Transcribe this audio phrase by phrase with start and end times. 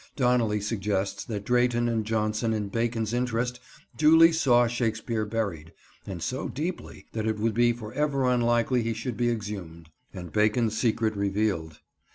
[0.15, 3.59] Donnelly suggests that Drayton and Jonson in Bacon's interest
[3.95, 5.73] duly saw Shakespeare buried,
[6.07, 10.31] and so deeply that it would be for ever unlikely he should be exhumed, and
[10.33, 11.81] Bacon's secret revealed.